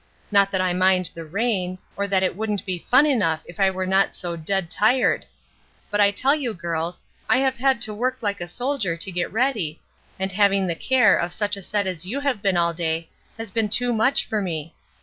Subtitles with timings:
[0.31, 3.69] "Not that I mind the rain, or that it wouldn't be fun enough if I
[3.69, 5.27] were not so dead tired.
[5.91, 9.31] But I tell you, girls, I have had to work like a soldier to get
[9.31, 9.79] ready,
[10.17, 13.51] and having the care of such a set as you have been all day has
[13.51, 14.73] been too much for me.